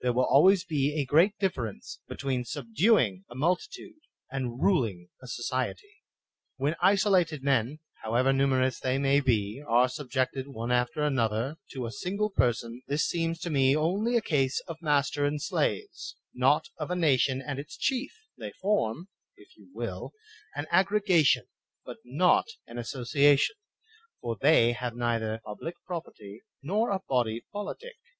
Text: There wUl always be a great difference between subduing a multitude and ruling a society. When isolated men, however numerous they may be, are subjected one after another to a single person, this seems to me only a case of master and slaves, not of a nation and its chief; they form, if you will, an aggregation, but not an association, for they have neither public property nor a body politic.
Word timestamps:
There 0.00 0.12
wUl 0.12 0.24
always 0.24 0.64
be 0.64 1.00
a 1.00 1.04
great 1.04 1.38
difference 1.38 2.00
between 2.08 2.44
subduing 2.44 3.24
a 3.30 3.36
multitude 3.36 4.00
and 4.28 4.60
ruling 4.60 5.08
a 5.22 5.28
society. 5.28 6.02
When 6.56 6.74
isolated 6.82 7.44
men, 7.44 7.78
however 8.02 8.32
numerous 8.32 8.80
they 8.80 8.98
may 8.98 9.20
be, 9.20 9.62
are 9.68 9.88
subjected 9.88 10.48
one 10.48 10.72
after 10.72 11.04
another 11.04 11.58
to 11.74 11.86
a 11.86 11.92
single 11.92 12.28
person, 12.28 12.82
this 12.88 13.06
seems 13.06 13.38
to 13.42 13.50
me 13.50 13.76
only 13.76 14.16
a 14.16 14.20
case 14.20 14.58
of 14.66 14.82
master 14.82 15.24
and 15.24 15.40
slaves, 15.40 16.16
not 16.34 16.66
of 16.80 16.90
a 16.90 16.96
nation 16.96 17.40
and 17.40 17.60
its 17.60 17.76
chief; 17.76 18.10
they 18.36 18.50
form, 18.50 19.06
if 19.36 19.56
you 19.56 19.70
will, 19.72 20.12
an 20.56 20.66
aggregation, 20.72 21.46
but 21.84 21.98
not 22.04 22.46
an 22.66 22.78
association, 22.78 23.54
for 24.20 24.36
they 24.40 24.72
have 24.72 24.96
neither 24.96 25.40
public 25.44 25.76
property 25.86 26.42
nor 26.64 26.90
a 26.90 27.00
body 27.08 27.44
politic. 27.52 27.94